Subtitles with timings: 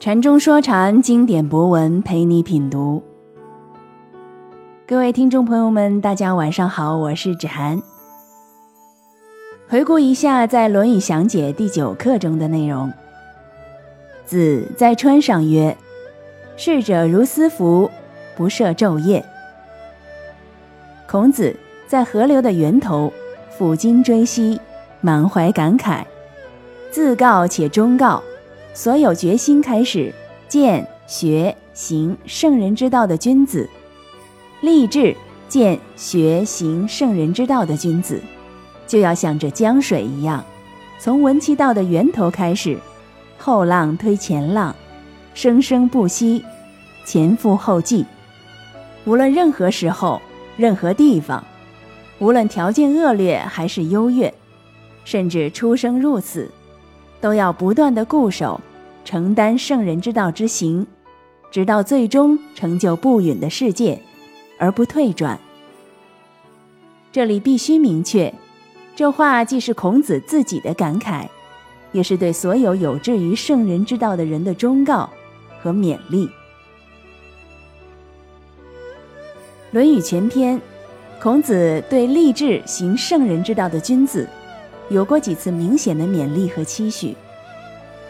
[0.00, 3.02] 禅中说禅，经典博文陪你品读。
[4.86, 7.80] 各位听众朋友们，大家晚上好，我是芷涵。
[9.66, 12.92] 回顾一下在《论语详解》第九课中的内容。
[14.26, 15.74] 子在川上曰
[16.56, 17.90] ：“逝者如斯夫，
[18.36, 19.24] 不涉昼夜。”
[21.08, 21.56] 孔子
[21.86, 23.10] 在河流的源头，
[23.58, 24.60] 抚今追昔，
[25.00, 26.04] 满怀感慨，
[26.94, 28.22] 自告且忠告。
[28.72, 30.14] 所有决心开始
[30.46, 33.68] 见学行圣人之道的君子，
[34.60, 35.12] 立志
[35.48, 38.20] 见学行圣人之道的君子，
[38.86, 40.44] 就要像这江水一样，
[41.00, 42.78] 从闻其道的源头开始，
[43.38, 44.72] 后浪推前浪，
[45.34, 46.44] 生生不息，
[47.04, 48.06] 前赴后继。
[49.04, 50.22] 无论任何时候、
[50.56, 51.44] 任何地方，
[52.20, 54.32] 无论条件恶劣还是优越，
[55.04, 56.48] 甚至出生入死。
[57.24, 58.60] 都要不断的固守，
[59.02, 60.86] 承担圣人之道之行，
[61.50, 63.98] 直到最终成就不允的世界，
[64.58, 65.40] 而不退转。
[67.10, 68.34] 这里必须明确，
[68.94, 71.26] 这话既是孔子自己的感慨，
[71.92, 75.08] 也是对所有有志于圣人之道的人的忠告
[75.62, 76.26] 和勉励。
[79.70, 80.60] 《论语》全篇，
[81.22, 84.28] 孔子对立志行圣人之道的君子。
[84.90, 87.16] 有过几次明显的勉励和期许，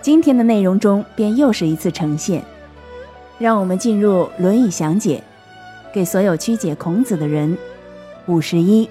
[0.00, 2.42] 今天的内容中便又是一次呈现。
[3.38, 5.22] 让我们进入《论语详解》，
[5.94, 7.58] 给所有曲解孔子的人。
[8.26, 8.88] 五十一，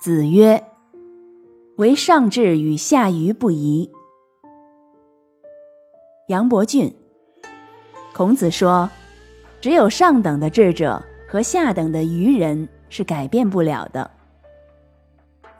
[0.00, 0.62] 子曰
[1.76, 3.90] ：“唯上智与下愚不移。”
[6.28, 6.94] 杨伯峻。
[8.16, 8.88] 孔子说
[9.60, 14.10] ：“只有上等的智者和下等的愚人是改变不了的。”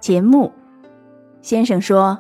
[0.00, 0.50] 钱穆
[1.42, 2.18] 先生说：“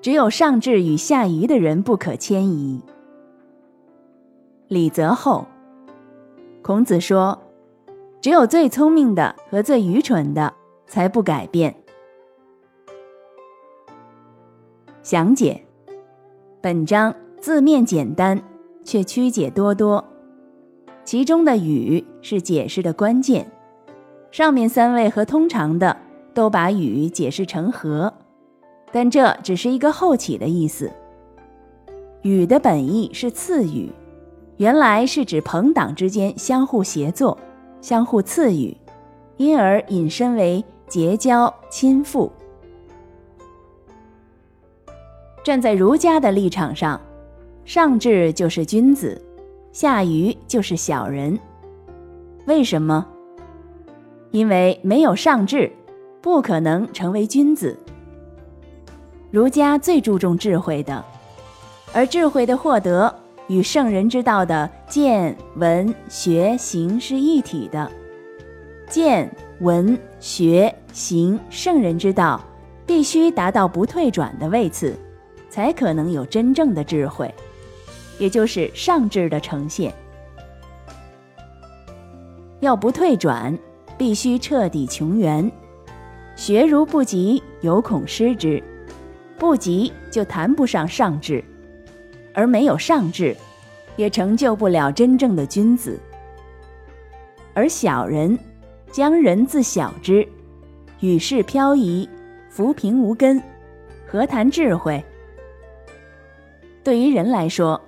[0.00, 2.82] 只有上智与下愚的人不可迁移。”
[4.68, 5.46] 李泽厚
[6.62, 7.38] 孔子说
[8.22, 10.54] ：“只有最聪明的和最愚蠢的
[10.86, 11.74] 才不改变。”
[15.04, 15.62] 详解
[16.62, 18.49] 本章字面简单。
[18.90, 20.04] 却曲解多多，
[21.04, 23.48] 其中的“与”是解释的关键。
[24.32, 25.96] 上面三位和通常的
[26.34, 28.12] 都把“与”解释成“和”，
[28.90, 30.90] 但这只是一个后起的意思。
[32.22, 33.92] “与”的本意是赐予，
[34.56, 37.38] 原来是指朋党之间相互协作、
[37.80, 38.76] 相互赐予，
[39.36, 42.28] 因而引申为结交、亲附。
[45.44, 47.00] 站在儒家的立场上。
[47.72, 49.22] 上智就是君子，
[49.70, 51.38] 下愚就是小人。
[52.46, 53.06] 为什么？
[54.32, 55.70] 因为没有上智，
[56.20, 57.78] 不可能成为君子。
[59.30, 61.04] 儒家最注重智慧的，
[61.92, 63.14] 而智慧的获得
[63.46, 67.88] 与圣人之道的见闻学行是一体的。
[68.88, 72.44] 见闻学行圣人之道，
[72.84, 74.92] 必须达到不退转的位次，
[75.48, 77.32] 才可能有真正的智慧。
[78.20, 79.92] 也就是上智的呈现，
[82.60, 83.58] 要不退转，
[83.96, 85.50] 必须彻底穷源。
[86.36, 88.62] 学如不及，有恐失之；
[89.38, 91.42] 不及，就谈不上上智；
[92.34, 93.34] 而没有上智，
[93.96, 95.98] 也成就不了真正的君子。
[97.54, 98.38] 而小人，
[98.92, 100.28] 将人自小之，
[101.00, 102.06] 与世漂移，
[102.50, 103.42] 浮萍无根，
[104.06, 105.02] 何谈智慧？
[106.84, 107.80] 对于人来说，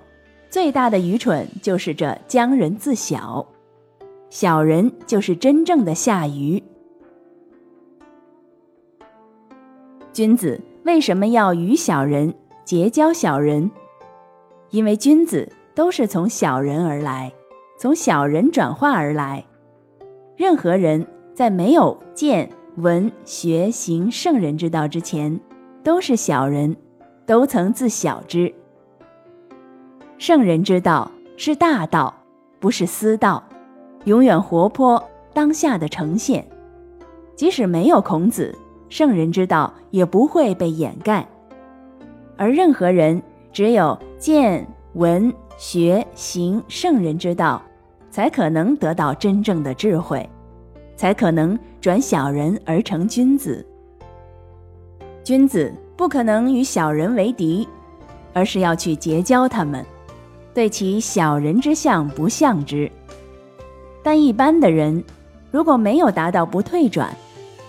[0.53, 3.43] 最大的愚蠢就是这将人自小，
[4.29, 6.61] 小人就是真正的下愚。
[10.11, 12.31] 君子为什么要与小人
[12.63, 13.71] 结交小人？
[14.69, 17.33] 因为君子都是从小人而来，
[17.79, 19.43] 从小人转化而来。
[20.37, 21.03] 任何人
[21.33, 25.39] 在没有见闻学行圣人之道之前，
[25.83, 26.77] 都是小人，
[27.25, 28.53] 都曾自小之。
[30.25, 32.13] 圣人之道是大道，
[32.61, 33.43] 不是私道，
[34.05, 35.03] 永远活泼
[35.33, 36.47] 当下的呈现。
[37.35, 41.27] 即使没有孔子，圣人之道也不会被掩盖。
[42.37, 43.21] 而任何人
[43.51, 47.61] 只有见闻学行圣人之道，
[48.09, 50.29] 才可能得到真正的智慧，
[50.95, 53.67] 才可能转小人而成君子。
[55.21, 57.67] 君子不可能与小人为敌，
[58.31, 59.85] 而是要去结交他们。
[60.53, 62.91] 对其小人之相不向之，
[64.03, 65.03] 但一般的人
[65.49, 67.15] 如果没有达到不退转，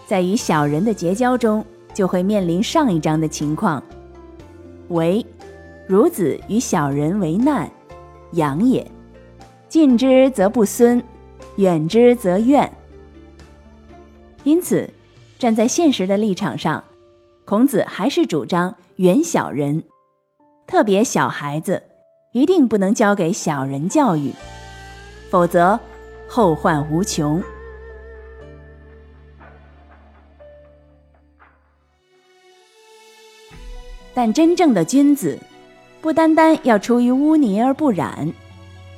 [0.07, 1.65] 在与小人的结交中，
[1.95, 3.83] 就会面临上一章的情况。
[4.89, 5.25] 为
[5.89, 7.71] 孺子与小人为难，
[8.33, 8.87] 养也。
[9.69, 11.03] 近之则不孙，
[11.57, 12.71] 远之则怨。
[14.43, 14.89] 因此，
[15.39, 16.85] 站在现实的立场上，
[17.47, 19.83] 孔子还是主张远小人，
[20.67, 21.83] 特别小孩子
[22.35, 24.33] 一定不能交给小人教育，
[25.31, 25.79] 否则
[26.29, 27.41] 后患无穷。
[34.13, 35.39] 但真正的君子，
[36.01, 38.29] 不单单要出于污泥而不染，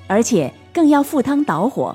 [0.07, 1.95] 而且更要赴汤蹈火，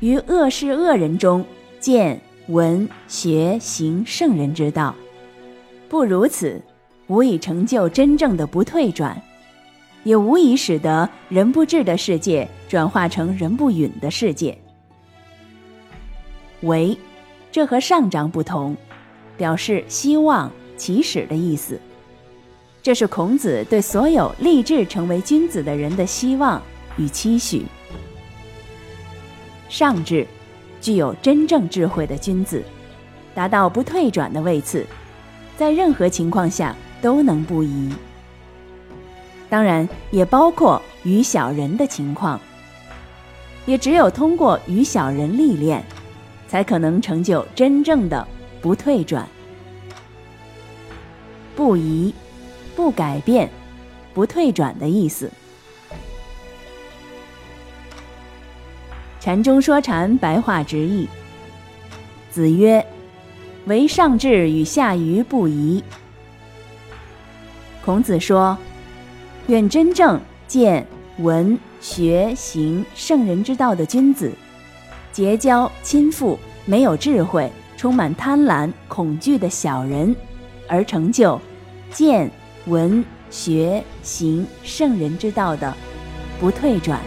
[0.00, 1.44] 于恶事恶人中
[1.78, 4.92] 见闻学行圣人之道。
[5.88, 6.60] 不如此，
[7.06, 9.16] 无以成就真正的不退转，
[10.04, 14.56] 也无疑使得人不智的世界转化成人不允的世界。
[16.60, 16.96] 为，
[17.50, 18.76] 这和上章不同，
[19.36, 21.80] 表示希望、起始的意思。
[22.82, 26.62] 这是孔子对所有立志成为君子的人的希望
[26.98, 27.64] 与期许。
[29.70, 30.26] 上智，
[30.80, 32.62] 具有真正智慧的君子，
[33.34, 34.86] 达到不退转的位次，
[35.56, 37.90] 在任何情况下都能不疑。
[39.54, 42.40] 当然，也包括与小人的情况。
[43.66, 45.80] 也只有通过与小人历练，
[46.48, 48.26] 才可能成就真正的
[48.60, 49.24] 不退转、
[51.54, 52.12] 不移。
[52.74, 53.48] 不改变、
[54.12, 55.30] 不退转的意思。
[59.20, 61.08] 禅中说禅白话直译：
[62.32, 62.84] 子曰
[63.66, 65.80] ：“唯上智与下愚不移。”
[67.84, 68.58] 孔子说
[69.46, 70.86] ：“愿真正见
[71.18, 74.32] 闻学行圣人之道的君子，
[75.12, 80.14] 结交亲附没有智慧、充满贪婪、恐惧的小人，
[80.68, 81.40] 而成就
[81.90, 82.30] 见。”
[82.66, 85.76] 闻学行圣人之道的
[86.40, 86.98] 不退转。